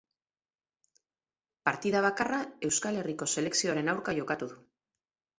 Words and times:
Partida 1.67 2.01
bakarra 2.05 2.39
Euskal 2.69 2.97
Herriko 3.01 3.27
selekzioaren 3.35 3.93
aurka 3.93 4.15
jokatu 4.21 4.49
du. 4.55 4.59